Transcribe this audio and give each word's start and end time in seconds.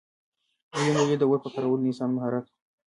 دویم 0.73 0.93
دلیل 0.97 1.19
د 1.19 1.23
اور 1.27 1.39
په 1.43 1.49
کارولو 1.53 1.79
کې 1.79 1.83
د 1.85 1.89
انسان 1.89 2.09
مهارت 2.15 2.45
و. 2.47 2.51